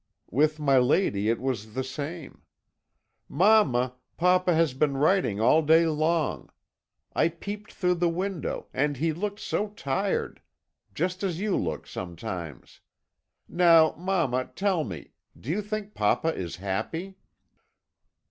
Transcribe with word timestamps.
"With 0.31 0.59
my 0.59 0.79
lady 0.79 1.29
it 1.29 1.39
was 1.39 1.75
the 1.75 1.83
same. 1.83 2.41
"'Mamma, 3.29 3.97
papa 4.17 4.55
has 4.55 4.73
been 4.73 4.97
writing 4.97 5.39
all 5.39 5.61
day 5.61 5.85
long. 5.85 6.49
I 7.13 7.27
peeped 7.29 7.71
through 7.71 7.93
the 8.01 8.09
window, 8.09 8.65
and 8.73 8.97
he 8.97 9.13
looked 9.13 9.39
so 9.39 9.67
tired 9.69 10.41
just 10.95 11.21
as 11.21 11.39
you 11.39 11.55
look 11.55 11.85
sometimes. 11.85 12.79
Now, 13.47 13.91
mamma, 13.95 14.49
tell 14.55 14.83
me 14.83 15.11
do 15.39 15.51
you 15.51 15.61
think 15.61 15.93
papa 15.93 16.29
is 16.33 16.55
happy?' 16.55 17.17